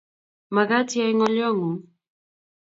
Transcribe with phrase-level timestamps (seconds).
[0.53, 1.79] Magaat iyai ngolyongung